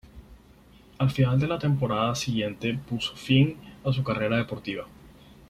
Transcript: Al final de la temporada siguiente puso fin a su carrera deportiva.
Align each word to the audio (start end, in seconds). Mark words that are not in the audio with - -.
Al 1.03 1.11
final 1.11 1.39
de 1.39 1.47
la 1.47 1.59
temporada 1.59 2.15
siguiente 2.15 2.73
puso 2.89 3.15
fin 3.15 3.55
a 3.85 3.93
su 3.93 4.03
carrera 4.03 4.37
deportiva. 4.37 4.87